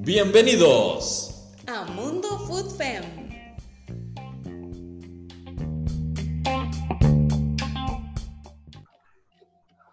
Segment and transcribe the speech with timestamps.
[0.00, 3.02] Bienvenidos a Mundo Food Fem.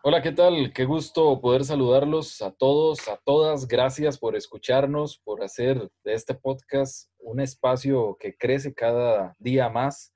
[0.03, 0.73] Hola, ¿qué tal?
[0.73, 3.69] Qué gusto poder saludarlos a todos, a todas.
[3.69, 10.13] Gracias por escucharnos, por hacer de este podcast un espacio que crece cada día más.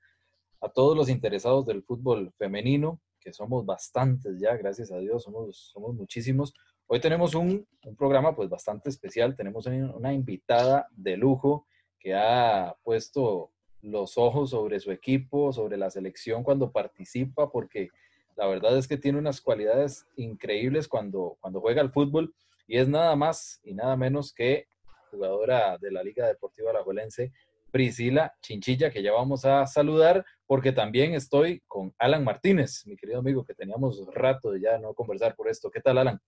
[0.60, 5.56] A todos los interesados del fútbol femenino, que somos bastantes ya, gracias a Dios, somos,
[5.72, 6.54] somos muchísimos.
[6.86, 7.66] Hoy tenemos un,
[7.98, 11.66] programa pues bastante especial, tenemos una invitada de lujo
[11.98, 13.50] que ha puesto
[13.82, 17.88] los ojos sobre su equipo, sobre la selección cuando participa, porque
[18.36, 22.32] la verdad es que tiene unas cualidades increíbles cuando, cuando juega al fútbol
[22.68, 24.68] y es nada más y nada menos que
[25.10, 27.32] jugadora de la Liga Deportiva Alajuelense,
[27.76, 33.18] Priscila Chinchilla, que ya vamos a saludar, porque también estoy con Alan Martínez, mi querido
[33.18, 35.70] amigo, que teníamos rato de ya no conversar por esto.
[35.70, 36.18] ¿Qué tal, Alan?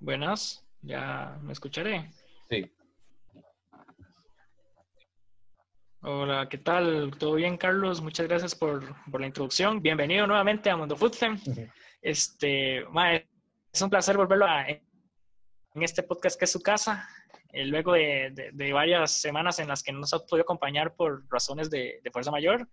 [0.00, 2.10] Buenas, ya me escucharé.
[2.48, 2.68] Sí.
[6.04, 7.16] Hola, ¿qué tal?
[7.16, 8.02] ¿Todo bien, Carlos?
[8.02, 9.80] Muchas gracias por, la introducción.
[9.80, 11.14] Bienvenido nuevamente a Mundo Food
[12.00, 14.82] Este, es un placer volverlo a, en
[15.76, 17.08] este podcast que es su casa.
[17.52, 21.70] Eh, luego de, varias semanas en las que no nos ha podido acompañar por razones
[21.70, 22.68] de, fuerza mayor.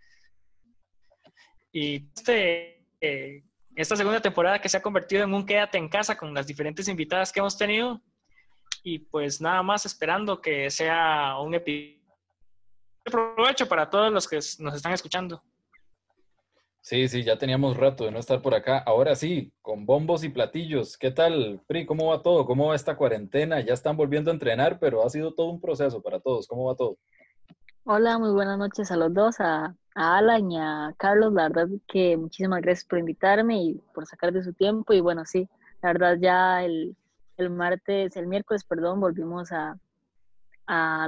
[1.71, 3.43] Y este, eh,
[3.75, 6.88] esta segunda temporada que se ha convertido en un quédate en casa con las diferentes
[6.88, 8.02] invitadas que hemos tenido.
[8.81, 11.98] Y pues nada más esperando que sea un episodio de
[13.09, 15.41] provecho para todos los que nos están escuchando.
[16.81, 18.79] Sí, sí, ya teníamos rato de no estar por acá.
[18.79, 20.97] Ahora sí, con bombos y platillos.
[20.97, 21.85] ¿Qué tal, Pri?
[21.85, 22.45] ¿Cómo va todo?
[22.45, 23.59] ¿Cómo va esta cuarentena?
[23.59, 26.47] Ya están volviendo a entrenar, pero ha sido todo un proceso para todos.
[26.47, 26.97] ¿Cómo va todo?
[27.83, 31.33] Hola, muy buenas noches a los dos, a, Alan y a Carlos.
[31.33, 34.93] La verdad que muchísimas gracias por invitarme y por sacar de su tiempo.
[34.93, 35.49] Y bueno, sí,
[35.81, 36.95] la verdad ya el,
[37.49, 39.77] martes, el miércoles, perdón, volvimos a,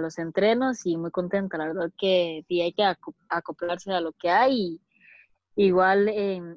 [0.02, 1.58] los entrenos y muy contenta.
[1.58, 2.84] La verdad que hay que
[3.30, 4.80] acoplarse a lo que hay.
[5.56, 6.10] igual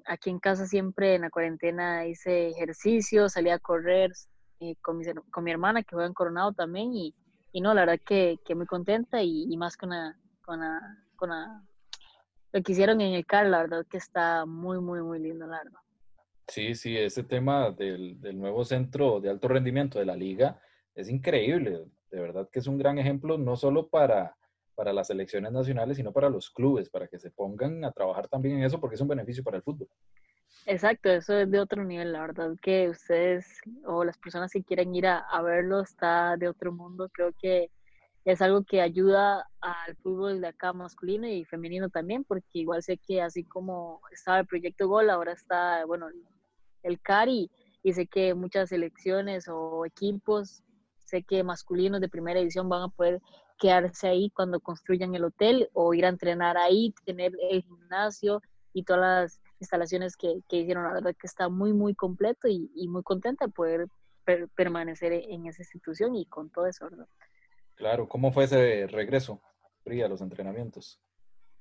[0.06, 4.12] aquí en casa siempre en la cuarentena hice ejercicio, salí a correr
[4.60, 7.15] eh, con, mi, con mi hermana que juega en Coronado también y
[7.54, 10.60] y no, la verdad que, que muy contenta y, más con, la, con,
[11.15, 11.31] con
[12.53, 15.59] lo que hicieron en el CAR, la verdad que está muy, muy, muy lindo, la
[15.59, 15.78] verdad.
[16.48, 20.60] Sí, sí, ese tema del, del nuevo centro de alto rendimiento de la liga
[20.97, 21.84] es increíble,
[22.15, 24.37] de verdad que es un gran ejemplo, no solo para,
[24.77, 28.59] para las selecciones nacionales, sino para los clubes, para que se pongan a trabajar también
[28.59, 29.89] en eso, porque es un beneficio para el fútbol.
[30.67, 34.95] Exacto, eso es de otro nivel, la verdad que ustedes o las personas que quieren
[34.95, 37.71] ir a, verlo está de otro mundo, creo que
[38.25, 42.97] es algo que ayuda al fútbol de acá masculino y femenino también, porque igual sé
[42.97, 46.07] que así como estaba el proyecto Gol, ahora está, bueno,
[46.83, 47.51] el CARI
[47.83, 50.63] y sé que muchas selecciones o equipos,
[51.04, 53.20] sé que masculinos de primera edición van a poder
[53.59, 58.42] quedarse ahí cuando construyan el hotel o ir a entrenar ahí, tener el gimnasio
[58.72, 60.84] y todas las instalaciones que, hicieron.
[60.84, 63.87] La verdad que está muy, muy completo y, muy contenta de poder
[64.54, 67.06] permanecer en esa institución y con todo eso, ¿verdad?
[67.75, 69.41] Claro, ¿cómo fue ese regreso,
[69.86, 71.00] a los entrenamientos?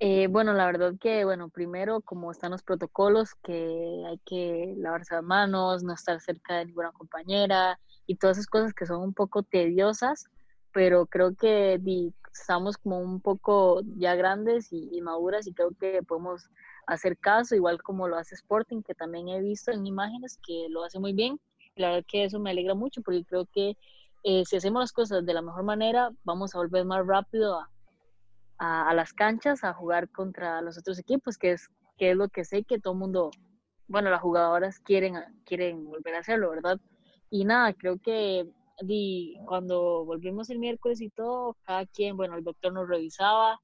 [0.00, 5.14] Eh, bueno, la verdad que, bueno, primero, como están los protocolos, que hay que lavarse
[5.14, 9.14] las manos, no estar cerca de ninguna compañera y todas esas cosas que son un
[9.14, 10.26] poco tediosas,
[10.72, 11.80] pero creo que
[12.32, 16.50] estamos como un poco ya grandes y, y maduras y creo que podemos
[16.86, 20.84] hacer caso, igual como lo hace Sporting, que también he visto en imágenes que lo
[20.84, 21.40] hace muy bien.
[21.76, 23.76] La verdad que eso me alegra mucho porque creo que
[24.24, 27.70] eh, si hacemos las cosas de la mejor manera, vamos a volver más rápido a,
[28.58, 32.44] a, las canchas, a jugar contra los otros equipos, que es, que es lo que
[32.44, 33.30] sé que todo el mundo,
[33.88, 36.78] bueno, las jugadoras quieren, quieren volver a hacerlo, ¿verdad?
[37.30, 38.48] Y nada, creo que
[39.46, 43.60] cuando volvimos el miércoles y todo, cada quien, bueno, el doctor nos revisaba,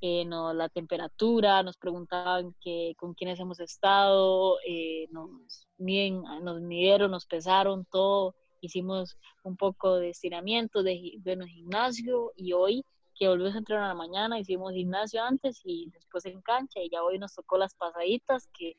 [0.00, 6.60] eh, no, la temperatura, nos preguntaban que, con quiénes hemos estado, eh, nos, miden, nos
[6.60, 12.84] midieron, nos pesaron todo, hicimos un poco de estiramiento de, de gimnasio y hoy
[13.14, 16.90] que volvimos a entrenar a la mañana, hicimos gimnasio antes y después en cancha y
[16.90, 18.76] ya hoy nos tocó las pasaditas, que,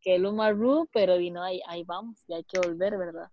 [0.00, 3.30] que es lo más rudo, pero vino ahí, ahí vamos, y hay que volver, ¿verdad?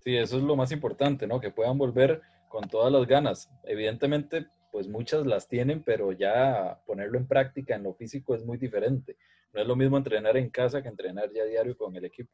[0.00, 1.40] Sí, eso es lo más importante, ¿no?
[1.40, 3.50] Que puedan volver con todas las ganas.
[3.64, 8.58] Evidentemente, pues muchas las tienen, pero ya ponerlo en práctica en lo físico es muy
[8.58, 9.16] diferente.
[9.52, 12.32] No es lo mismo entrenar en casa que entrenar ya diario con el equipo.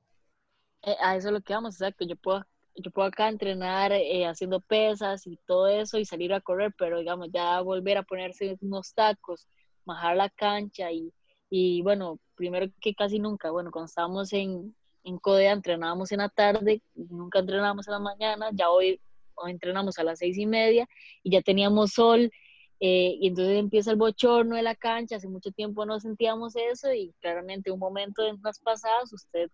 [0.83, 2.05] Eh, a eso es lo que vamos, exacto.
[2.05, 2.45] Yo puedo
[2.77, 6.99] yo puedo acá entrenar eh, haciendo pesas y todo eso y salir a correr, pero
[6.99, 9.47] digamos, ya volver a ponerse unos tacos,
[9.85, 11.13] bajar la cancha y,
[11.51, 14.75] y bueno, primero que casi nunca, bueno, cuando estábamos en,
[15.05, 19.01] en CODEA entrenábamos en la tarde, nunca entrenábamos en la mañana, ya hoy,
[19.47, 20.89] entrenamos a las seis y media
[21.23, 22.31] y ya teníamos sol
[22.81, 26.93] eh, y entonces empieza el bochorno de la cancha, hace mucho tiempo no sentíamos eso
[26.93, 29.51] y claramente un momento de unas pasadas usted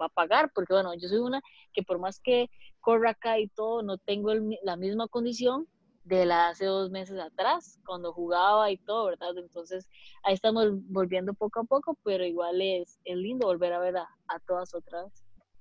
[0.00, 1.40] va a pagar, porque bueno, yo soy una
[1.72, 2.50] que por más que
[2.80, 4.32] corra acá y todo, no tengo
[4.62, 5.68] la misma condición
[6.04, 9.36] de la hace dos meses atrás, cuando jugaba y todo, ¿verdad?
[9.38, 9.88] Entonces
[10.22, 14.08] ahí estamos volviendo poco a poco, pero igual es, es lindo volver a ver a,
[14.46, 15.12] todas otras.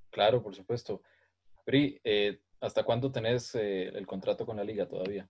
[0.10, 1.02] Claro, por supuesto.
[1.64, 5.30] Pri, eh, ¿hasta cuándo tenés eh, el contrato con la liga todavía?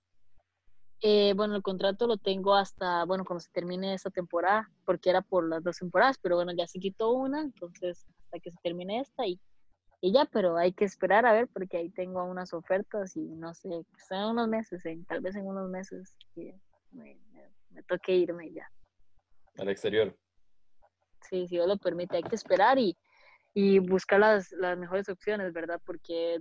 [1.01, 5.21] Eh, bueno, el contrato lo tengo hasta, bueno, cuando se termine esta temporada, porque era
[5.21, 9.01] por las dos temporadas, pero bueno, ya se quitó una, entonces hasta que se termine
[9.01, 9.39] esta y,
[9.99, 13.53] y ya, pero hay que esperar a ver, porque ahí tengo unas ofertas y no
[13.53, 16.57] sé, en unos meses, en, tal vez en unos meses que
[16.91, 17.19] me,
[17.87, 18.71] toque irme ya.
[19.57, 20.17] Al exterior.
[21.29, 22.97] Sí, si Dios lo permite, hay que esperar y,
[23.53, 25.81] y buscar las, las mejores opciones, ¿verdad?
[25.85, 26.39] Porque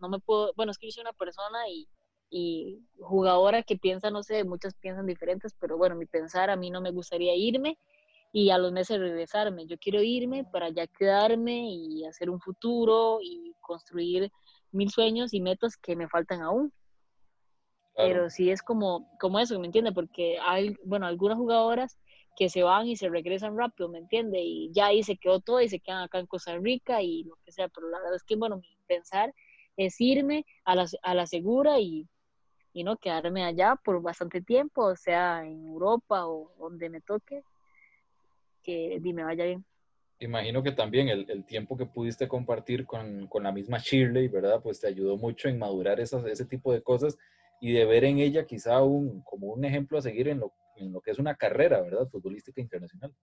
[0.00, 1.88] no me puedo, bueno, es que yo soy una persona y
[2.30, 6.68] y jugadora que piensa, no sé, muchas piensan diferentes, pero bueno, mi pensar, a mí
[6.68, 7.78] no me gustaría irme
[8.36, 9.64] y a los meses regresarme.
[9.64, 14.28] Yo quiero irme para ya quedarme y hacer un futuro y construir
[14.72, 16.72] mil sueños y metas que me faltan aún.
[17.96, 19.92] Pero sí es como, como eso, ¿me entiende?
[19.92, 21.96] Porque hay, bueno, algunas jugadoras
[22.36, 24.40] que se van y se regresan rápido, ¿me entiende?
[24.40, 27.36] Y ya ahí se quedó todo y se quedan acá en Costa Rica y lo
[27.44, 29.32] que sea, pero la verdad es que, bueno, mi pensar
[29.76, 32.08] es irme a la, a la segura y,
[32.72, 37.44] y no quedarme allá por bastante tiempo, o sea, en Europa o donde me toque,
[38.64, 39.64] que dime vaya bien.
[40.20, 44.60] Imagino que también el, el tiempo que pudiste compartir con, con, la misma Shirley, ¿verdad?
[44.62, 47.18] Pues te ayudó mucho en madurar esas, ese tipo de cosas
[47.60, 50.92] y de ver en ella quizá un, como un ejemplo a seguir en lo, en
[50.92, 52.08] lo que es una carrera, ¿verdad?
[52.08, 53.14] Futbolística internacional.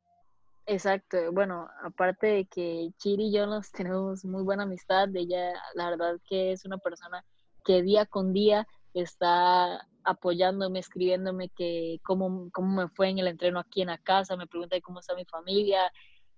[0.66, 5.90] Exacto, bueno, aparte de que Chiri y yo nos tenemos muy buena amistad, ella la
[5.90, 7.26] verdad que es una persona
[7.66, 13.60] que día con día está apoyándome, escribiéndome que cómo, cómo me fue en el entreno
[13.60, 15.92] aquí en la casa, me pregunta cómo está mi familia,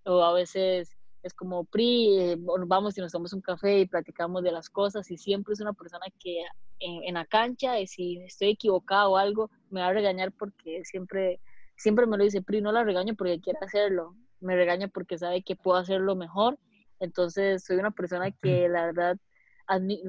[0.05, 4.43] o a veces es como, Pri, eh, vamos y nos tomamos un café y platicamos
[4.43, 6.43] de las cosas, y siempre es una persona que
[6.79, 11.39] en, la cancha, y si estoy equivocado o algo, me va a regañar porque siempre,
[11.77, 15.43] siempre me lo dice, Pri, no la regaño porque quiere hacerlo, me regaña porque sabe
[15.43, 16.59] que puedo hacerlo mejor,
[16.99, 19.17] entonces soy una persona que la verdad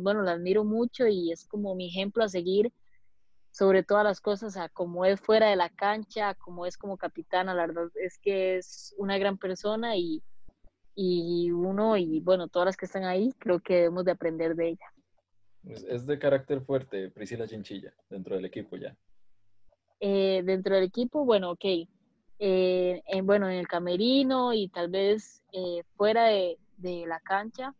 [0.00, 2.72] bueno, la admiro mucho y es como mi ejemplo a seguir
[3.50, 7.54] sobre todas las cosas, a como es fuera de la cancha, como es como capitana,
[7.54, 10.22] la verdad es que es una gran persona y,
[10.96, 14.70] y uno y bueno, todas las que están ahí, creo que debemos de aprender de
[14.70, 14.86] ella.
[15.64, 18.96] Es, de carácter fuerte, Priscila Chinchilla, dentro del equipo ya.
[20.00, 21.64] Eh, dentro del equipo, bueno, ok.
[22.40, 27.74] Eh, en, bueno, en el camerino y tal vez eh, fuera de, de la cancha,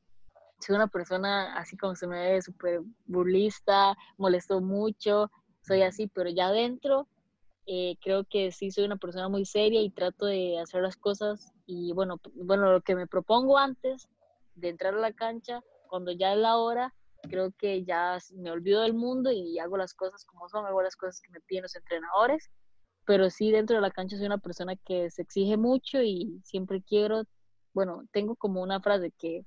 [0.65, 5.31] soy una persona así como se me ve, súper burlista, molesto mucho,
[5.63, 7.09] soy así, pero ya adentro
[7.67, 11.53] eh, creo que sí soy una persona muy seria y trato de hacer las cosas
[11.67, 14.07] y bueno, bueno, lo que me propongo antes
[14.55, 18.83] de entrar a la cancha, cuando ya es la hora, creo que ya me olvido
[18.83, 21.75] del mundo y hago las cosas como son, hago las cosas que me piden los
[21.75, 22.51] entrenadores,
[23.07, 26.83] pero sí dentro de la cancha soy una persona que se exige mucho y siempre
[26.83, 27.25] quiero,
[27.73, 29.47] bueno, tengo como una frase que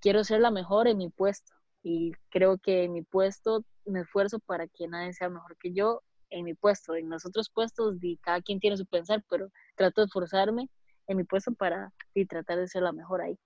[0.00, 1.52] quiero ser la mejor en mi puesto
[1.82, 6.02] y creo que en mi puesto me esfuerzo para que nadie sea mejor que yo
[6.30, 6.94] en mi puesto.
[6.94, 10.68] En los otros puestos cada quien tiene su pensar, pero trato de esforzarme
[11.06, 13.38] en mi puesto para y tratar de ser la mejor ahí.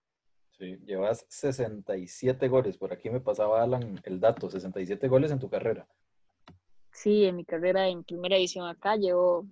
[0.58, 2.76] Sí, llevas 67 goles.
[2.76, 5.86] Por aquí me pasaba Alan el dato, 67 goles en tu carrera.
[6.92, 9.46] Sí, en mi carrera en primera edición acá llevo,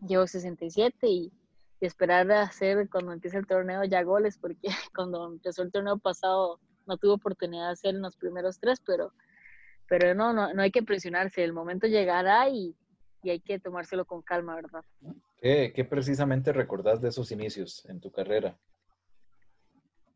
[0.00, 1.32] llevo 67 y
[1.82, 5.98] y esperar a hacer cuando empiece el torneo ya goles, porque cuando empezó el torneo
[5.98, 9.12] pasado no tuve oportunidad de hacer en los primeros tres, pero,
[9.88, 12.76] pero no, no, no hay que presionarse, el momento llegará y,
[13.24, 14.84] y hay que tomárselo con calma, ¿verdad?
[15.38, 18.56] ¿Qué, ¿Qué, precisamente recordás de esos inicios en tu carrera?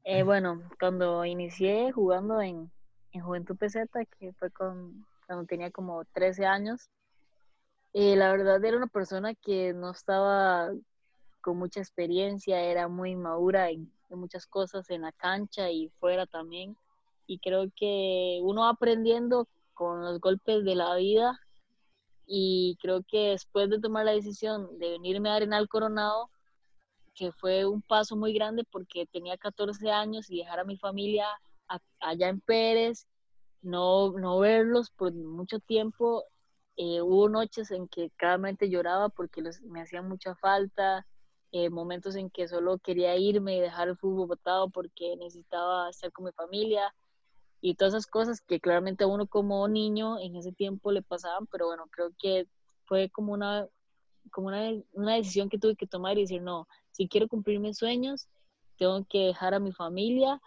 [0.05, 2.71] Eh, bueno, cuando inicié jugando en,
[3.11, 6.91] en Juventud Peseta, que fue con, cuando tenía como 13 años,
[7.93, 10.71] eh, la verdad era una persona que no estaba
[11.47, 16.77] con mucha experiencia, era muy madura en, muchas cosas en la cancha y fuera también.
[17.29, 21.41] Y creo que uno va aprendiendo con los golpes de la vida
[22.27, 26.31] y creo que después de tomar la decisión de venirme a Arenal Coronado,
[27.15, 31.29] que fue un paso muy grande porque tenía 14 años y dejar a mi familia
[32.01, 33.07] allá en Pérez,
[33.63, 36.25] no, no verlos por mucho tiempo.
[36.77, 41.07] Eh, hubo noches en que claramente lloraba porque me hacían mucha falta,
[41.57, 46.13] eh, momentos en que solo quería irme y dejar el fútbol botado porque necesitaba estar
[46.13, 46.95] con mi familia
[47.63, 51.67] y todas esas cosas que claramente uno como niño en ese tiempo le pasaban, pero
[51.67, 52.47] bueno, creo que
[52.85, 53.67] fue como una,
[54.31, 57.79] como una, una decisión que tuve que tomar y decir, no, si quiero cumplir mis
[57.79, 58.29] sueños,
[58.77, 60.41] tengo que dejar a mi familia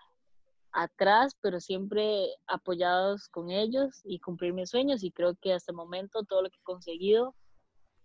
[0.72, 5.04] atrás, pero siempre apoyados con ellos y cumplir mis sueños.
[5.04, 7.34] Y creo que hasta el momento todo lo que he conseguido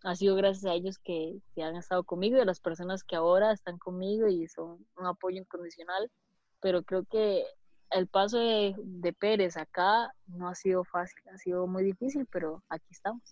[0.05, 3.17] ha sido gracias a ellos que, que han estado conmigo y a las personas que
[3.17, 6.11] ahora están conmigo y son un apoyo incondicional.
[6.61, 7.45] Pero creo que
[7.91, 12.63] el paso de, de Pérez acá no ha sido fácil, ha sido muy difícil, pero
[12.69, 13.23] aquí estamos.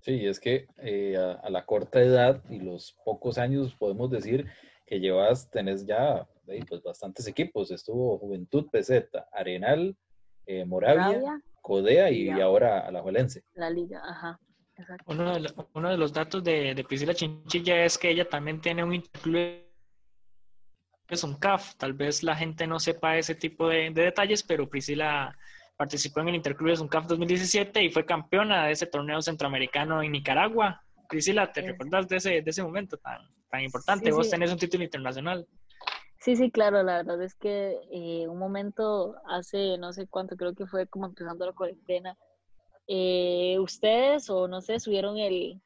[0.00, 4.46] Sí, es que eh, a, la corta edad y los pocos años podemos decir
[4.86, 6.28] que llevas, tenés ya
[6.68, 7.70] pues, bastantes equipos.
[7.70, 9.96] Estuvo Juventud Peseta, Arenal,
[10.44, 13.42] eh, Moravia, Codea y, ahora la Juelense.
[13.54, 14.38] La liga, ajá.
[15.06, 18.84] Uno de, uno de, los datos de, de, Priscila Chinchilla es que ella también tiene
[18.84, 19.64] un interclub,
[21.08, 21.76] es un CAF.
[21.76, 25.34] Tal vez la gente no sepa ese tipo de, de detalles, pero Priscila
[25.76, 30.82] Participó en el Interclubes UNCAF 2017 y fue campeona de ese torneo centroamericano en Nicaragua.
[31.06, 34.10] Priscila, ¿te recuerdas de ese, de ese momento tan, tan importante?
[34.10, 35.46] Vos tenés un título internacional.
[36.18, 40.54] Sí, sí, claro, la verdad es que eh, un momento hace no sé cuánto, creo
[40.54, 42.16] que fue como empezando la cuarentena,
[42.86, 45.60] eh, ustedes o no sé, subieron el,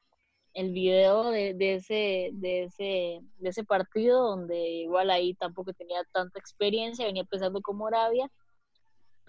[0.55, 6.03] el video de, de, ese, de, ese, de ese partido donde igual ahí tampoco tenía
[6.13, 8.31] tanta experiencia, venía empezando como Arabia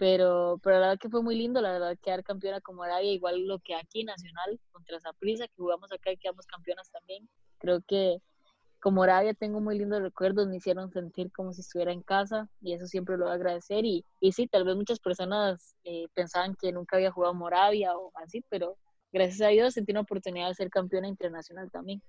[0.02, 3.46] pero, pero la verdad que fue muy lindo, la verdad, quedar campeona como Arabia, igual
[3.46, 7.28] lo que aquí Nacional contra Zaprisa, que jugamos acá y quedamos campeonas también.
[7.58, 8.18] Creo que
[8.82, 12.72] como Arabia tengo muy lindos recuerdos, me hicieron sentir como si estuviera en casa y
[12.74, 13.84] eso siempre lo voy a agradecer.
[13.84, 18.10] Y, y sí, tal vez muchas personas eh, pensaban que nunca había jugado Moravia o
[18.16, 18.76] así, pero
[19.12, 22.02] gracias a Dios sentí una oportunidad de ser campeona internacional también.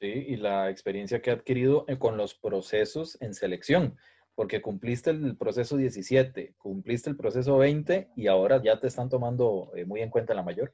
[0.00, 3.98] Sí, y la experiencia que ha adquirido eh, con los procesos en selección
[4.34, 9.70] porque cumpliste el proceso 17, cumpliste el proceso 20 y ahora ya te están tomando
[9.76, 10.72] eh, muy en cuenta la mayor.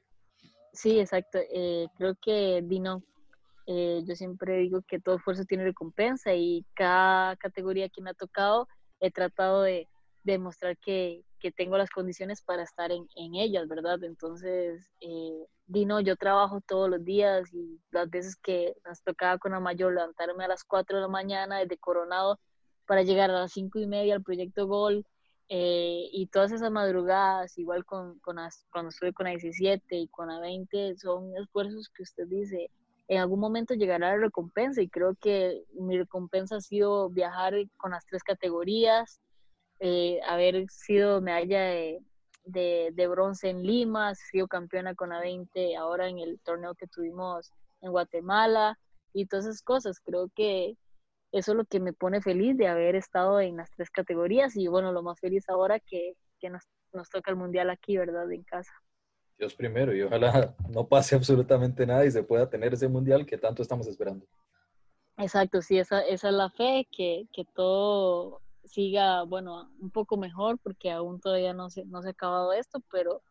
[0.71, 1.39] Sí, exacto.
[1.53, 3.03] Eh, creo que Dino,
[3.71, 8.15] eh, yo siempre digo que todo esfuerzo tiene recompensa y cada categoría que me ha
[8.15, 8.67] tocado
[8.99, 9.87] he tratado de
[10.23, 14.03] demostrar que, que tengo las condiciones para estar en, en ellas, ¿verdad?
[14.03, 14.91] Entonces,
[15.67, 19.93] Dino, yo trabajo todos los días y las veces que nos tocaba con la mayor
[19.93, 22.39] levantarme a las 4 de la mañana desde Coronado
[22.87, 25.05] para llegar a las cinco y media al proyecto Gol
[25.47, 28.37] eh, y todas esas madrugadas, igual con, con
[28.71, 32.71] cuando estuve con la 17 y con la 20, son esfuerzos que usted dice,
[33.09, 37.91] en algún momento llegará la recompensa y creo que mi recompensa ha sido viajar con
[37.91, 39.19] las tres categorías,
[39.79, 41.59] eh, haber sido medalla
[42.45, 47.51] de, bronce en Lima, sido campeona con la 20 ahora en el torneo que tuvimos
[47.81, 48.77] en Guatemala
[49.11, 49.99] y todas esas cosas.
[50.01, 50.77] Creo que
[51.31, 54.67] eso es lo que me pone feliz de haber estado en las tres categorías y
[54.67, 56.63] bueno, lo más feliz ahora que, que nos,
[56.93, 58.31] nos, toca el mundial aquí, ¿verdad?
[58.31, 58.71] En casa.
[59.39, 63.37] Dios primero y ojalá no pase absolutamente nada y se pueda tener ese mundial que
[63.37, 64.25] tanto estamos esperando.
[65.17, 70.59] Exacto, sí, esa, esa es la fe, que, que todo siga, bueno, un poco mejor
[70.59, 73.21] porque aún todavía no se, no se ha acabado esto, pero,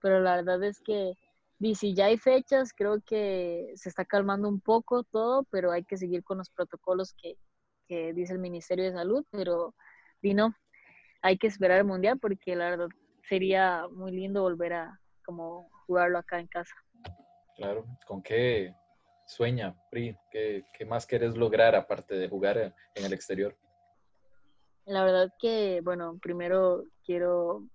[0.00, 1.18] pero la verdad es que
[1.58, 5.84] y si ya hay fechas, creo que se está calmando un poco todo, pero hay
[5.84, 7.38] que seguir con los protocolos que,
[7.88, 9.74] que dice el Ministerio de Salud, pero
[10.20, 10.54] vino,
[11.22, 12.88] hay que esperar el Mundial porque la verdad
[13.22, 16.74] sería muy lindo volver a como jugarlo acá en casa.
[17.56, 18.74] Claro, ¿con qué
[19.26, 20.16] sueña, Pri?
[20.30, 22.56] ¿Qué, qué más quieres lograr aparte de jugar
[22.94, 23.58] en el exterior?
[24.84, 27.66] La verdad que, bueno, primero quiero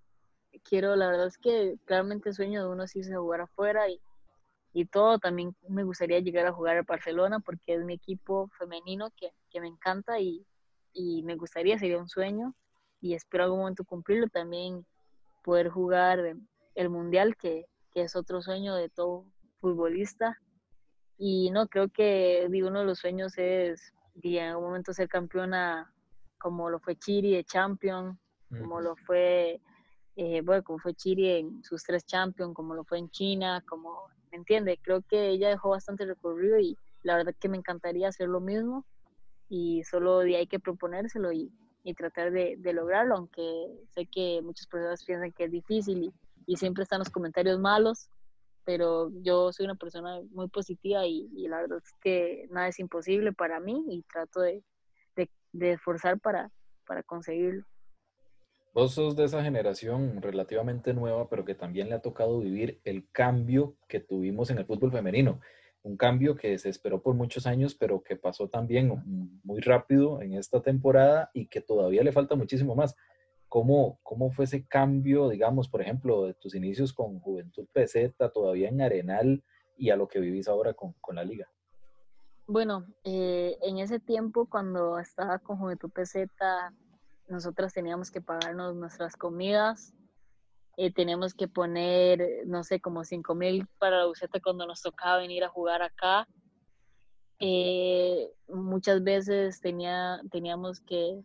[0.63, 4.01] quiero, la verdad es que claramente sueño de uno sí se jugar afuera y,
[4.73, 5.19] y todo.
[5.19, 9.61] También me gustaría llegar a jugar a Barcelona porque es mi equipo femenino que, que
[9.61, 10.45] me encanta y,
[10.93, 12.53] y, me gustaría, sería un sueño
[12.99, 14.27] y espero algún momento cumplirlo.
[14.27, 14.85] También
[15.43, 16.35] poder jugar
[16.75, 19.25] el Mundial, que, que es otro sueño de todo
[19.59, 20.37] futbolista.
[21.17, 25.93] Y no, creo que uno de los sueños es en algún momento ser campeona
[26.37, 29.61] como lo fue Chiri de Champion, como lo fue
[30.15, 34.09] eh, bueno, como fue Chile en sus tres Champions, como lo fue en China, como,
[34.31, 34.77] ¿me entiende?
[34.81, 38.85] Creo que ella dejó bastante recorrido y la verdad que me encantaría hacer lo mismo
[39.49, 41.51] y solo de hay que proponérselo y,
[41.83, 46.13] y tratar de, de, lograrlo, aunque sé que muchas personas piensan que es difícil y,
[46.51, 48.09] y, siempre están los comentarios malos,
[48.65, 52.79] pero yo soy una persona muy positiva y, y, la verdad es que nada es
[52.79, 54.63] imposible para mí y trato de,
[55.15, 56.51] de, de esforzar para,
[56.85, 57.65] para conseguirlo.
[58.73, 63.05] Vos sos de esa generación relativamente nueva, pero que también le ha tocado vivir el
[63.11, 65.41] cambio que tuvimos en el fútbol femenino.
[65.83, 69.03] Un cambio que se esperó por muchos años, pero que pasó también
[69.43, 72.95] muy rápido en esta temporada y que todavía le falta muchísimo más.
[73.51, 78.69] ¿Cómo, cómo fue ese cambio, digamos, por ejemplo, de tus inicios con Juventud Peseta, todavía
[78.69, 79.43] en Arenal
[79.75, 81.51] y a lo que vivís ahora con, con la liga?
[82.47, 86.73] Bueno, eh, en ese tiempo cuando estaba con Juventud Peseta,
[87.27, 89.93] nosotras teníamos que pagarnos nuestras comidas,
[90.77, 95.17] eh, teníamos que poner, no sé, como 5 mil para la buceta cuando nos tocaba
[95.17, 96.25] venir a jugar acá.
[97.39, 101.21] Eh, muchas veces tenía, teníamos que,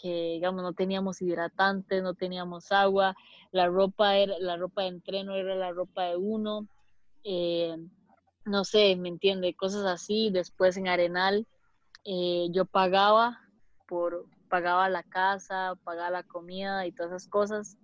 [0.00, 3.16] que, digamos, no teníamos hidratantes, no teníamos agua,
[3.52, 6.68] la ropa, era, la ropa de entreno era la ropa de uno,
[7.24, 7.76] eh,
[8.44, 9.54] no sé, ¿me entiende?
[9.54, 10.30] Cosas así.
[10.30, 11.46] Después en Arenal
[12.50, 13.38] yo pagaba
[13.86, 17.76] por, pagaba la casa, pagaba la comida y todas esas cosas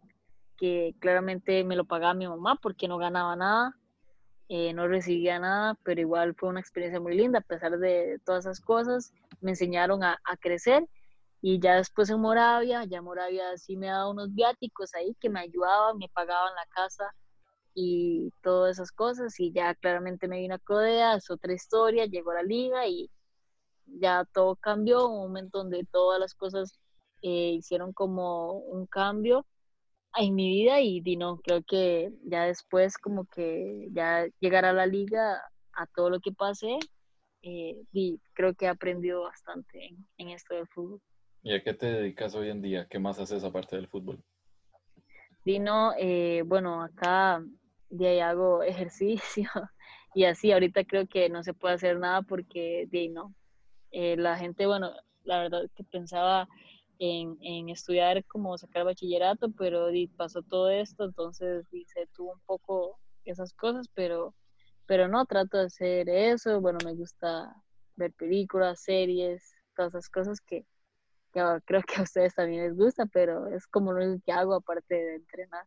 [0.56, 3.76] que claramente me lo pagaba mi mamá porque no ganaba nada,
[4.48, 8.46] eh, no recibía nada, pero igual fue una experiencia muy linda a pesar de todas
[8.46, 9.12] esas cosas.
[9.40, 10.86] Me enseñaron a, crecer
[11.46, 15.40] y ya después en Moravia, ya Moravia sí me daba unos viáticos ahí que me
[15.40, 17.14] ayudaban, me pagaban la casa
[17.74, 22.30] y todas esas cosas y ya claramente me vino a Codea, es otra historia, llegó
[22.30, 23.10] a la liga y
[23.84, 26.78] ya todo cambió, un momento donde todas las cosas
[27.20, 29.44] eh, hicieron como un cambio
[30.16, 34.86] en mi vida y, no, creo que ya después como que ya llegar a la
[34.86, 35.42] liga,
[35.74, 36.78] a todo lo que pasé,
[37.42, 41.02] eh, y creo que he aprendido bastante en, esto del fútbol.
[41.44, 42.86] ¿Y a qué te dedicas hoy en día?
[42.88, 44.18] ¿Qué más haces aparte del fútbol?
[45.44, 47.44] Dino, eh, bueno, acá
[47.90, 48.62] de ahí hago
[49.42, 49.50] ejercicio
[50.14, 53.34] y así, ahorita creo que no se puede hacer nada porque de no,
[53.90, 54.92] eh, la gente, bueno,
[55.24, 56.48] la verdad que pensaba
[56.98, 62.98] en, en, estudiar como sacar bachillerato, pero pasó todo esto, entonces se tuvo un poco
[63.26, 64.34] esas cosas, pero,
[64.86, 67.54] pero no, trato de hacer eso, bueno, me gusta
[67.96, 70.64] ver películas, series, todas esas cosas que,
[71.34, 74.94] que creo que a ustedes también les gusta, pero es como lo que hago aparte
[74.94, 75.66] de entrenar.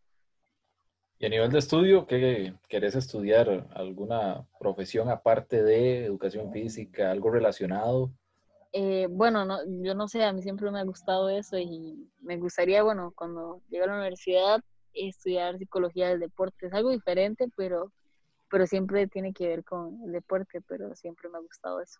[1.20, 3.68] Y a nivel de estudio, ¿qué querés estudiar?
[3.74, 8.12] ¿Alguna profesión aparte de educación física, algo relacionado?
[8.72, 12.38] Eh, bueno, no, yo no sé, a mí siempre me ha gustado eso y me
[12.38, 14.62] gustaría, bueno, cuando llegue a la universidad,
[14.94, 16.68] estudiar psicología del deporte.
[16.68, 17.92] Es algo diferente, pero,
[18.50, 22.00] pero siempre tiene que ver con el deporte, pero siempre me ha gustado eso.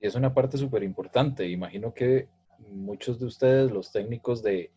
[0.00, 1.48] Y es una parte súper importante.
[1.48, 4.72] Imagino que muchos de ustedes, los técnicos de,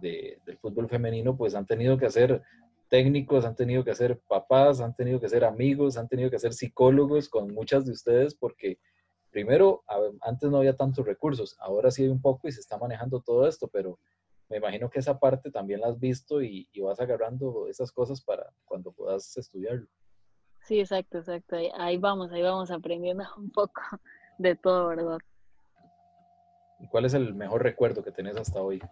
[0.00, 2.42] de, del fútbol femenino, pues han tenido que hacer
[2.88, 6.52] técnicos, han tenido que ser papás, han tenido que ser amigos, han tenido que ser
[6.52, 8.78] psicólogos con muchas de ustedes porque
[9.30, 9.84] primero,
[10.22, 13.46] antes no había tantos recursos, ahora sí hay un poco y se está manejando todo
[13.46, 13.98] esto, pero
[14.48, 18.50] me imagino que esa parte también la has visto y, vas agarrando esas cosas para
[18.64, 19.88] cuando puedas estudiarlo.
[20.62, 21.56] Sí, exacto, exacto.
[21.74, 23.82] Ahí vamos, ahí vamos aprendiendo un poco
[24.38, 25.18] de todo, ¿verdad?
[26.90, 28.82] ¿Cuál es el mejor recuerdo que tenés hasta hoy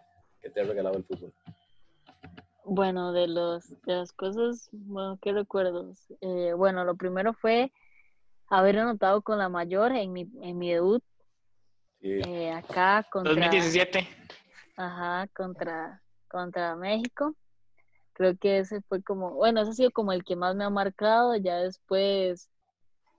[0.40, 1.33] que te ha regalado el fútbol?
[2.64, 5.99] Bueno, de, los, de las cosas, bueno, ¿qué recuerdos?
[6.20, 7.70] Eh, bueno, lo primero fue
[8.49, 11.03] haber anotado con la mayor en mi, en mi debut.
[12.01, 13.35] Eh, acá contra...
[13.35, 14.07] 2017.
[14.77, 17.35] Ajá, contra, contra México.
[18.14, 20.70] Creo que ese fue como, bueno, ese ha sido como el que más me ha
[20.70, 21.37] marcado.
[21.37, 22.49] Ya después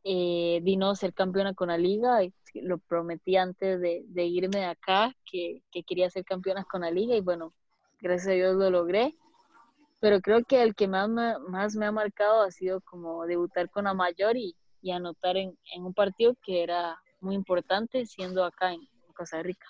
[0.04, 2.24] eh, vino ser campeona con la liga.
[2.24, 6.82] Y lo prometí antes de, de irme de acá, que, que quería ser campeona con
[6.82, 7.16] la liga.
[7.16, 7.54] Y bueno,
[8.00, 9.16] gracias a Dios lo logré
[10.06, 13.72] pero creo que el que más me, más me ha marcado ha sido como debutar
[13.72, 18.44] con la mayor y, y anotar en, en, un partido que era muy importante siendo
[18.44, 18.82] acá en
[19.16, 19.66] Costa Rica.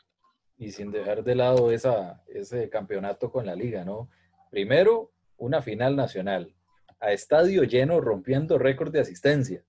[0.58, 4.10] Y sin dejar de lado esa, ese campeonato con la liga, ¿no?
[4.52, 6.54] Primero, una final nacional,
[7.00, 9.64] a estadio lleno rompiendo récord de asistencia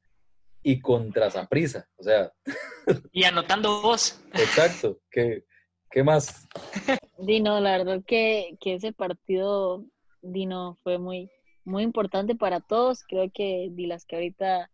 [0.66, 2.32] y contra Zaprisa, o sea.
[3.12, 4.20] Y anotando vos.
[4.32, 5.44] Exacto, ¿qué,
[5.88, 6.48] qué más?
[7.18, 9.84] Dino, la verdad que, que ese partido
[10.22, 11.30] Dino fue muy,
[11.64, 13.04] muy importante para todos.
[13.04, 14.68] Creo que de las que ahorita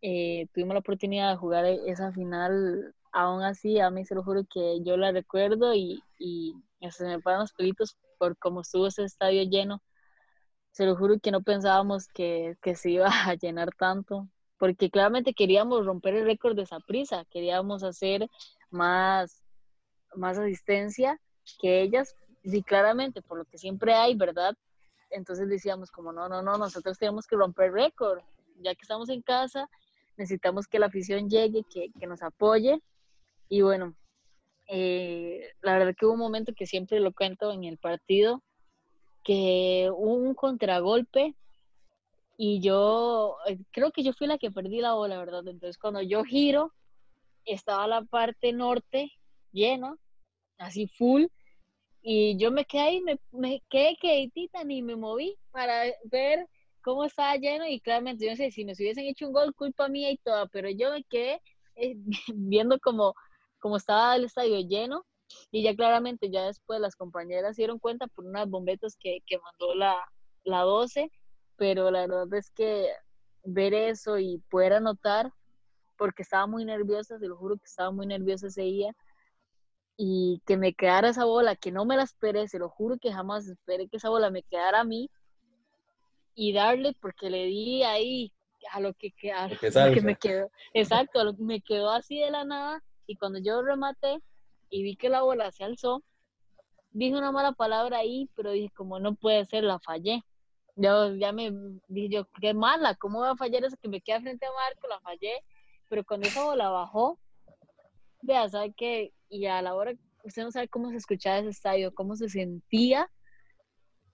[0.00, 4.46] eh, tuvimos la oportunidad de jugar esa final, aún así, a mí se lo juro
[4.50, 6.54] que yo la recuerdo y, y
[6.90, 9.82] se me paran los pelitos por cómo estuvo ese estadio lleno.
[10.70, 14.26] Se lo juro que no pensábamos que, que se iba a llenar tanto,
[14.58, 18.28] porque claramente queríamos romper el récord de esa prisa, queríamos hacer
[18.70, 19.42] más,
[20.14, 21.20] más asistencia
[21.60, 24.56] que ellas, y claramente por lo que siempre hay, ¿verdad?
[25.10, 28.20] entonces decíamos como, no, no, no, nosotros tenemos que romper récord,
[28.60, 29.68] ya que estamos en casa,
[30.16, 32.80] necesitamos que la afición llegue, que, que nos apoye.
[33.48, 33.94] Y bueno,
[34.68, 38.42] eh, la verdad que hubo un momento que siempre lo cuento en el partido,
[39.24, 41.34] que hubo un contragolpe
[42.40, 45.46] y yo eh, creo que yo fui la que perdí la bola, ¿verdad?
[45.48, 46.72] Entonces cuando yo giro,
[47.44, 49.10] estaba la parte norte
[49.50, 49.96] llena,
[50.56, 51.24] así full,
[52.00, 56.46] y yo me quedé ahí, me, me quedé queditita, ni me moví para ver
[56.80, 59.88] cómo estaba lleno y claramente yo no sé si nos hubiesen hecho un gol, culpa
[59.88, 61.42] mía y toda, pero yo me quedé
[61.74, 61.96] eh,
[62.34, 63.14] viendo como,
[63.58, 65.04] como estaba el estadio lleno
[65.50, 69.38] y ya claramente ya después las compañeras se dieron cuenta por unas bombetas que, que
[69.38, 69.96] mandó la,
[70.44, 71.10] la 12
[71.58, 72.88] pero la verdad es que
[73.44, 75.32] ver eso y poder anotar,
[75.98, 78.94] porque estaba muy nerviosa, se lo juro que estaba muy nerviosa ese día,
[79.96, 83.12] y que me quedara esa bola, que no me la esperé, se lo juro que
[83.12, 85.10] jamás esperé que esa bola me quedara a mí,
[86.34, 88.32] y darle, porque le di ahí
[88.72, 92.30] a lo que, a lo que me quedó, exacto, lo que me quedó así de
[92.30, 94.20] la nada, y cuando yo rematé
[94.70, 96.04] y vi que la bola se alzó,
[96.90, 100.22] dije una mala palabra ahí, pero dije, como no puede ser, la fallé.
[100.80, 101.50] Yo ya me
[101.88, 104.86] dije yo, qué mala, ¿cómo va a fallar eso que me queda frente a Marco?
[104.86, 105.42] La fallé,
[105.88, 107.18] pero cuando esa bola bajó,
[108.22, 109.12] vea, ¿sabe qué?
[109.28, 113.10] Y a la hora, usted no sabe cómo se escuchaba ese estadio, cómo se sentía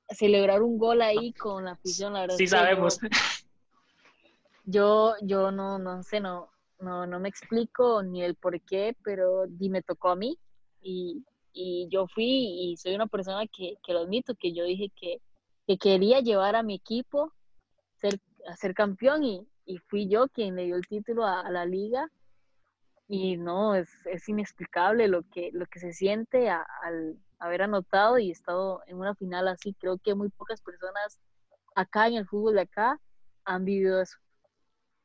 [0.09, 2.37] celebrar un gol ahí con la afición, la verdad.
[2.37, 2.99] Sí, sabemos.
[4.65, 6.49] Yo, yo, no, no sé, no,
[6.81, 10.39] no, no me explico ni el por qué, pero me tocó a mí
[10.81, 11.23] y,
[11.53, 15.21] y yo fui y soy una persona que, que lo admito, que yo dije que
[15.67, 17.33] que quería llevar a mi equipo
[18.47, 19.47] a ser campeón y,
[19.89, 22.11] fui yo quien le dio el título a, la liga.
[23.09, 28.31] Y no, es, es, inexplicable lo que, lo que se siente al haber anotado y
[28.31, 29.75] estado en una final así.
[29.75, 31.19] Creo que muy pocas personas
[31.75, 33.01] acá en el fútbol de acá
[33.45, 34.19] han vivido eso.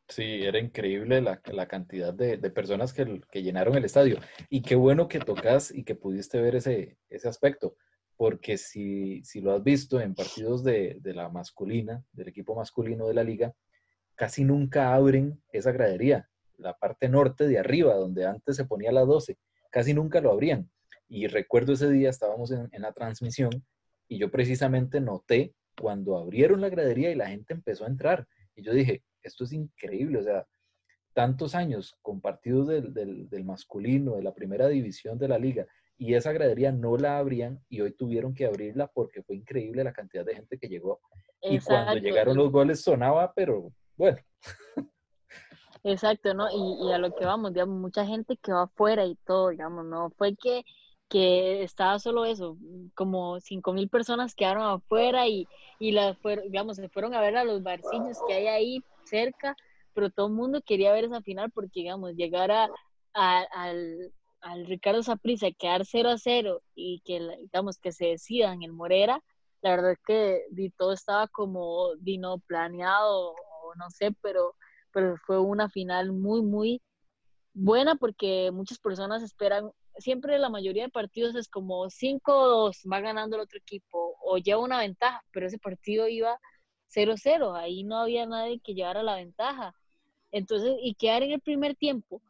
[0.09, 4.17] Sí, era increíble la, cantidad de, de personas que, que, llenaron el estadio.
[4.49, 7.75] Y qué bueno que tocas y que pudiste ver ese, ese aspecto,
[8.19, 13.07] porque si, si lo has visto en partidos de, de, la masculina, del equipo masculino
[13.07, 13.53] de la liga,
[14.15, 19.05] casi nunca abren esa gradería, la parte norte de arriba, donde antes se ponía la
[19.05, 19.37] 12,
[19.71, 20.69] casi nunca lo abrían.
[21.07, 23.51] Y recuerdo ese día, estábamos en, en la transmisión
[24.09, 28.27] y yo precisamente noté cuando abrieron la gradería y la gente empezó a entrar.
[28.53, 30.45] Y yo dije, esto es increíble, o sea,
[31.13, 35.67] tantos años con partidos del, del, del masculino, de la primera división de la liga,
[35.99, 39.91] y esa gradería no la abrían y hoy tuvieron que abrirla porque fue increíble la
[39.91, 41.01] cantidad de gente que llegó.
[41.41, 44.17] Y cuando llegaron los goles sonaba, pero bueno.
[45.83, 46.47] Exacto, ¿no?
[46.51, 50.09] Y, a lo que vamos, digamos, mucha gente que va afuera y todo, digamos, no
[50.11, 50.63] fue que,
[51.09, 52.57] que estaba solo eso,
[52.95, 57.35] como cinco mil personas quedaron afuera y, y las fueron, digamos, se fueron a ver
[57.35, 59.57] a los barcillos que hay ahí cerca,
[59.93, 62.69] pero todo el mundo quería ver esa final porque, digamos, llegar a,
[63.13, 68.63] al, al Ricardo Saprissa quedar 0 a 0 y que, digamos, que se decida en
[68.63, 69.23] el Morera,
[69.61, 70.45] la verdad que
[70.77, 74.55] todo estaba como vino planeado o no sé, pero,
[74.91, 76.81] pero fue una final muy, muy
[77.53, 83.35] buena porque muchas personas esperan, siempre la mayoría de partidos es como 5-2, va ganando
[83.35, 86.39] el otro equipo o lleva una ventaja, pero ese partido iba
[86.93, 89.73] 0-0, ahí no había nadie que llevara la ventaja.
[90.31, 92.21] Entonces, y quedar en el primer tiempo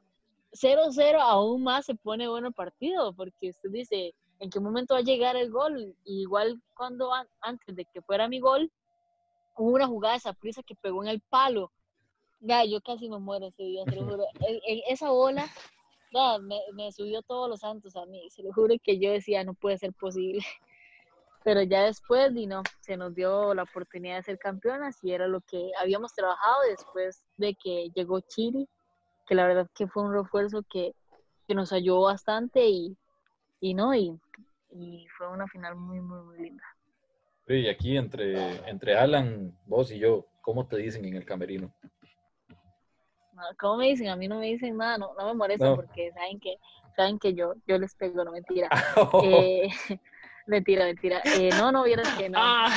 [0.53, 4.99] 0-0 aún más se pone bueno el partido, porque usted dice, ¿en qué momento va
[4.99, 5.95] a llegar el gol?
[6.05, 8.71] igual cuando antes de que fuera mi gol,
[9.57, 11.71] hubo una jugada de esa prisa que pegó en el palo.
[12.39, 14.25] Ya, yo casi me muero ese día, se lo juro.
[14.47, 15.45] En, esa bola,
[16.13, 19.43] ya, me, me, subió todos los santos a mí, se lo juro que yo decía,
[19.43, 20.41] no puede ser posible.
[21.43, 25.27] Pero ya después, y no, se nos dio la oportunidad de ser campeonas y era
[25.27, 28.67] lo que habíamos trabajado después de que llegó Chile
[29.29, 30.95] que la verdad que fue un refuerzo que,
[31.47, 32.97] que nos ayudó bastante y,
[33.61, 34.19] y no, y,
[34.71, 36.63] y, fue una final muy, muy, muy linda.
[37.47, 41.71] Y aquí entre, entre Alan, vos y yo, ¿cómo te dicen en el camerino?
[43.59, 44.09] ¿Cómo me dicen?
[44.09, 46.55] A mí no me dicen nada, no, no me molesta porque saben que,
[46.95, 48.67] saben que yo, yo les pego, no mentira.
[49.23, 49.69] eh,
[50.47, 51.21] mentira, mentira.
[51.23, 52.39] Eh, no, no, vieras que no.
[52.41, 52.67] Ah.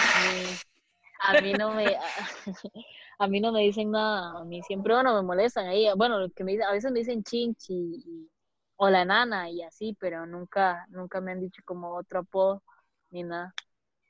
[1.20, 1.86] A mí no me
[3.22, 6.42] a mí no me dicen nada, a mí siempre, bueno, me molestan ahí, bueno, que
[6.42, 8.28] me, a veces me dicen chinchi
[8.74, 12.64] o la nana y así, pero nunca, nunca me han dicho como otro apodo
[13.12, 13.54] ni nada.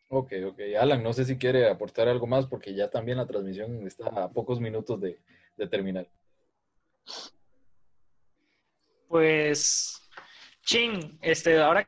[0.09, 0.61] Ok, ok.
[0.81, 4.31] Alan, no sé si quiere aportar algo más porque ya también la transmisión está a
[4.31, 5.21] pocos minutos de,
[5.59, 6.09] de terminar.
[9.09, 10.01] Pues,
[10.63, 11.87] Chin, este, ahora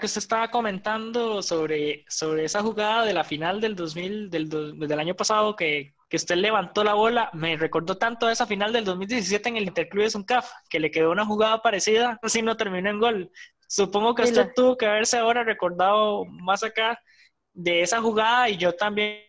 [0.00, 4.98] que usted estaba comentando sobre, sobre esa jugada de la final del 2000, del, del
[4.98, 8.84] año pasado, que, que, usted levantó la bola, me recordó tanto a esa final del
[8.84, 12.90] 2017 en el Interclub de Suncaf, que le quedó una jugada parecida, así no terminó
[12.90, 13.30] en gol.
[13.68, 17.00] Supongo que usted tuvo que haberse ahora recordado más acá
[17.52, 19.20] de esa jugada y yo también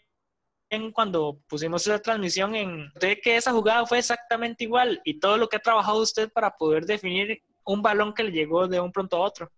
[0.93, 5.49] cuando pusimos esa transmisión en de que esa jugada fue exactamente igual y todo lo
[5.49, 9.17] que ha trabajado usted para poder definir un balón que le llegó de un pronto
[9.17, 9.51] a otro.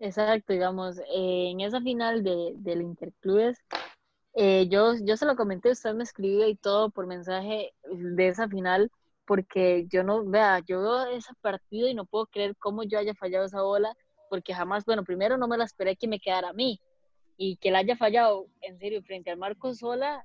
[0.00, 3.58] Exacto, digamos, eh, en esa final de, del Interclubes,
[4.34, 8.48] eh, yo, yo se lo comenté, usted me escribió y todo por mensaje de esa
[8.48, 8.90] final,
[9.26, 13.14] porque yo no, vea, yo veo ese partido y no puedo creer cómo yo haya
[13.14, 13.94] fallado esa bola,
[14.30, 16.80] porque jamás, bueno, primero no me la esperé que me quedara a mí,
[17.36, 20.24] y que la haya fallado, en serio, frente al Marco Sola,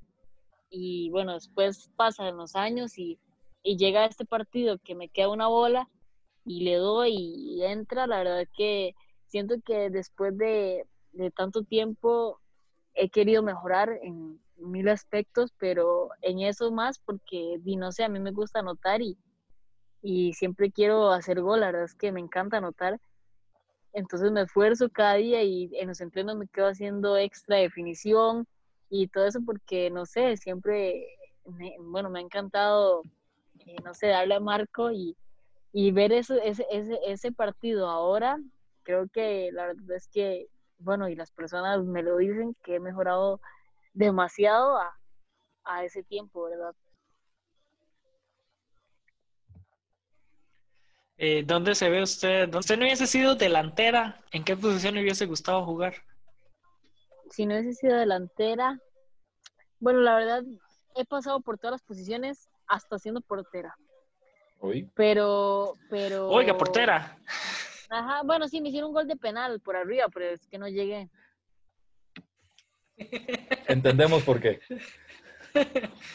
[0.69, 3.19] y bueno, después pasan los años y,
[3.61, 5.89] y llega este partido que me queda una bola
[6.45, 8.95] y le doy y entra, la verdad que
[9.35, 10.87] siento que después de,
[11.35, 12.39] tanto tiempo
[12.93, 18.17] he querido mejorar en mil aspectos, pero en eso más porque, no sé, a mí
[18.21, 19.17] me gusta anotar y,
[20.01, 22.97] y siempre quiero hacer gol, la verdad es que me encanta anotar.
[23.91, 28.47] Entonces me esfuerzo cada día y en los entrenos me quedo haciendo extra definición
[28.89, 31.07] y todo eso porque, no sé, siempre,
[31.77, 33.03] bueno, me ha encantado,
[33.65, 35.17] eh, no sé, darle a Marco y,
[35.73, 38.39] y ver eso, ese, ese, ese partido ahora
[38.85, 42.79] creo que la verdad es que, bueno, y las personas me lo dicen, que he
[42.79, 43.41] mejorado
[43.93, 46.75] demasiado a, ese tiempo, ¿verdad?
[51.17, 52.41] Eh, ¿Dónde se ve usted?
[52.43, 54.21] ¿Dónde usted no hubiese sido delantera?
[54.31, 55.95] ¿En qué posición le hubiese gustado jugar?
[57.31, 58.79] Si no hubiese sido delantera,
[59.79, 60.43] bueno, la verdad,
[60.95, 63.75] he pasado por todas las posiciones hasta siendo portera.
[64.59, 64.87] ¿Hoy?
[64.93, 66.29] Pero, pero...
[66.29, 67.17] Oiga, portera.
[67.95, 70.67] Ajá, bueno, sí, me hicieron un gol de penal por arriba, pero es que no
[70.67, 71.10] llegué.
[73.69, 74.60] Entendemos por qué.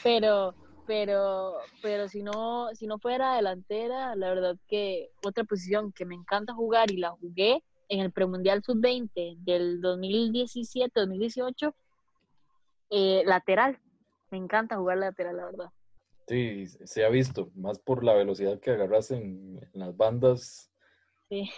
[0.03, 0.55] Pero,
[0.87, 6.15] pero, pero si no, si no fuera delantera, la verdad que otra posición que me
[6.15, 11.75] encanta jugar y la jugué en el premundial sub-20 del 2017-2018,
[12.91, 13.79] eh, lateral.
[14.31, 15.71] Me encanta jugar lateral, la verdad.
[16.29, 20.70] Sí, se ha visto, más por la velocidad que agarras en las bandas
[21.31, 21.49] Sí.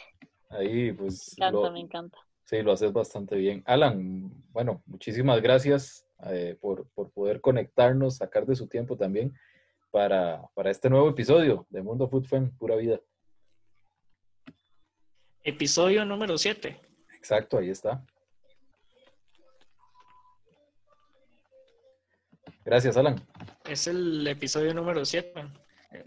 [0.51, 1.35] Ahí, pues.
[1.39, 2.19] Me encanta, me encanta.
[2.45, 3.63] Sí, lo haces bastante bien.
[3.65, 9.35] Alan, bueno, muchísimas gracias eh, por, poder conectarnos, sacar de su tiempo también
[9.91, 12.27] para, este nuevo episodio de Mundo Food
[12.59, 13.01] Pura Vida.
[15.43, 16.79] Episodio número 7.
[17.17, 18.05] Exacto, ahí está.
[22.65, 23.17] Gracias, Alan.
[23.65, 25.62] Es el episodio número 7.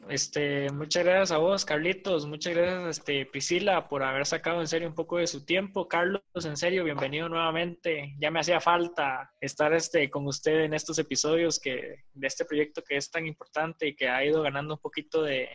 [0.09, 2.25] Este, muchas gracias a vos, Carlitos.
[2.25, 5.87] Muchas gracias, este, Priscila, por haber sacado en serio un poco de su tiempo.
[5.87, 8.15] Carlos, en serio, bienvenido nuevamente.
[8.17, 12.83] Ya me hacía falta estar este, con usted en estos episodios que, de este proyecto
[12.83, 15.49] que es tan importante y que ha ido ganando un poquito de,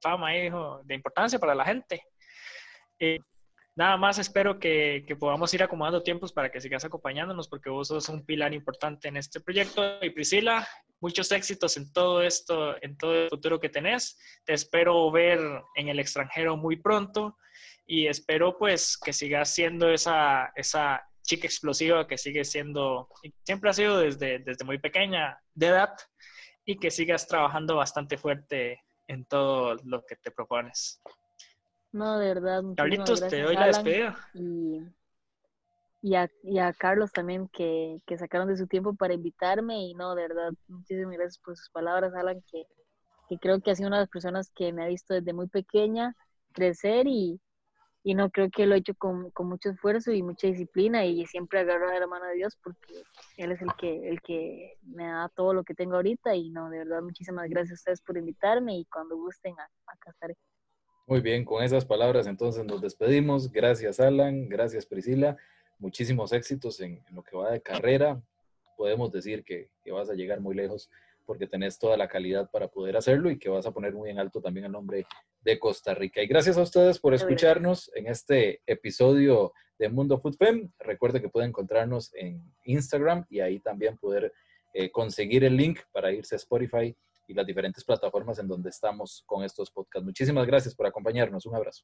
[0.00, 2.02] fama, hijo, de importancia para la gente.
[2.98, 3.18] Eh,
[3.74, 7.88] nada más espero que, que, podamos ir acomodando tiempos para que sigas acompañándonos porque vos
[7.88, 9.98] sos un pilar importante en este proyecto.
[10.02, 10.66] Y Priscila,
[11.00, 14.18] muchos éxitos en todo esto, en todo el futuro que tenés.
[14.44, 15.40] Te espero ver
[15.74, 17.36] en el extranjero muy pronto
[17.86, 23.08] y espero pues que sigas siendo esa, esa chica explosiva que sigue siendo,
[23.44, 25.90] siempre ha sido desde, desde muy pequeña de edad
[26.64, 31.00] y que sigas trabajando bastante fuerte en todo lo que te propones.
[31.92, 32.62] No, de verdad.
[32.76, 34.16] Carlitos, te doy la despedida
[36.02, 39.94] y a, y a Carlos también que, que, sacaron de su tiempo para invitarme y
[39.94, 42.64] no, de verdad, muchísimas gracias por sus palabras, Alan, que,
[43.28, 45.46] que creo que ha sido una de las personas que me ha visto desde muy
[45.46, 46.16] pequeña
[46.52, 47.40] crecer y,
[48.02, 51.24] y no creo que lo he hecho con, con, mucho esfuerzo y mucha disciplina y
[51.26, 53.04] siempre agarro de la mano de Dios porque
[53.36, 56.68] Él es el que, el que me da todo lo que tengo ahorita y no,
[56.68, 60.36] de verdad, muchísimas gracias a ustedes por invitarme y cuando gusten, acá estaré.
[61.06, 63.50] Muy bien, con esas palabras entonces nos despedimos.
[63.52, 65.36] Gracias Alan, gracias Priscila
[65.82, 68.22] muchísimos éxitos en, lo que va de carrera.
[68.76, 70.88] Podemos decir que, vas a llegar muy lejos
[71.26, 74.18] porque tenés toda la calidad para poder hacerlo y que vas a poner muy en
[74.18, 75.06] alto también el nombre
[75.42, 76.22] de Costa Rica.
[76.22, 80.70] Y gracias a ustedes por escucharnos en este episodio de Mundo Food Fem.
[80.78, 84.32] Recuerde que pueden encontrarnos en Instagram y ahí también poder
[84.74, 89.22] eh, conseguir el link para irse a Spotify y las diferentes plataformas en donde estamos
[89.26, 90.04] con estos podcasts.
[90.04, 91.46] Muchísimas gracias por acompañarnos.
[91.46, 91.82] Un abrazo.